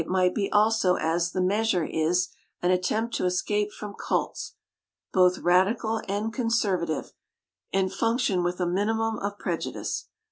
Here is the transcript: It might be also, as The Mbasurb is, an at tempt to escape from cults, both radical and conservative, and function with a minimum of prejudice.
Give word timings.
It 0.01 0.07
might 0.07 0.33
be 0.33 0.51
also, 0.51 0.95
as 0.95 1.31
The 1.31 1.41
Mbasurb 1.41 1.87
is, 1.93 2.29
an 2.59 2.71
at 2.71 2.81
tempt 2.81 3.13
to 3.17 3.25
escape 3.25 3.71
from 3.71 3.93
cults, 3.93 4.55
both 5.13 5.37
radical 5.37 6.01
and 6.07 6.33
conservative, 6.33 7.13
and 7.71 7.93
function 7.93 8.41
with 8.43 8.59
a 8.59 8.65
minimum 8.65 9.19
of 9.19 9.37
prejudice. 9.37 10.07